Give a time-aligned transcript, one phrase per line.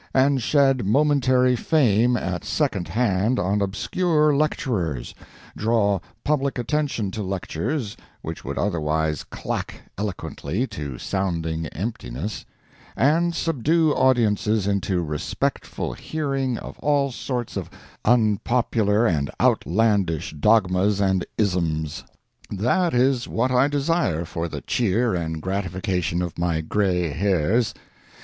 [0.15, 5.13] and shed momentary fame at second hand on obscure lecturers,
[5.55, 12.45] draw public attention to lectures which would otherwise clack eloquently to sounding emptiness,
[12.95, 17.69] and subdue audiences into respectful hearing of all sorts of
[18.03, 22.03] unpopular and outlandish dogmas and isms.
[22.49, 27.75] That is what I desire for the cheer and gratification of my gray hairs.